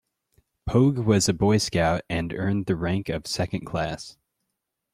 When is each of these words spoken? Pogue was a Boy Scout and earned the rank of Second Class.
Pogue 0.65 0.97
was 0.97 1.29
a 1.29 1.33
Boy 1.33 1.59
Scout 1.59 2.01
and 2.09 2.33
earned 2.33 2.65
the 2.65 2.75
rank 2.75 3.07
of 3.07 3.27
Second 3.27 3.65
Class. 3.67 4.17